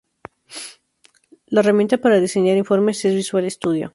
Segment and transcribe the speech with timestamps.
[1.45, 3.89] La herramienta para diseñar informes es Visual Studio.